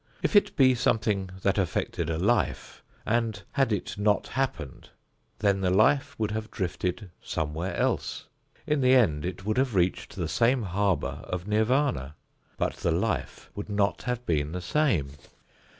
If 0.23 0.35
it 0.35 0.55
be 0.55 0.73
something 0.73 1.29
that 1.43 1.59
affected 1.59 2.09
a 2.09 2.17
life, 2.17 2.81
and 3.05 3.39
had 3.51 3.71
it 3.71 3.99
not 3.99 4.29
happened 4.29 4.89
then 5.37 5.61
the 5.61 5.69
life 5.69 6.15
would 6.17 6.31
have 6.31 6.49
drifted 6.49 7.11
somewhere 7.21 7.75
else. 7.75 8.25
In 8.65 8.81
the 8.81 8.95
end 8.95 9.25
it 9.25 9.45
would 9.45 9.59
have 9.59 9.75
reached 9.75 10.15
the 10.15 10.27
same 10.27 10.63
harbor 10.63 11.19
of 11.25 11.47
Nirvana. 11.47 12.15
But 12.57 12.77
the 12.77 12.89
life 12.91 13.51
would 13.53 13.69
not 13.69 14.01
have 14.01 14.25
been 14.25 14.53
the 14.53 14.59
same. 14.61 15.11